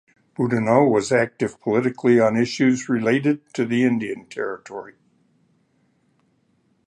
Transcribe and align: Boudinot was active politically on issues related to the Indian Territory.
Boudinot 0.35 0.89
was 0.91 1.11
active 1.11 1.61
politically 1.61 2.19
on 2.19 2.35
issues 2.35 2.89
related 2.89 3.53
to 3.53 3.65
the 3.65 3.83
Indian 3.83 4.25
Territory. 4.25 4.95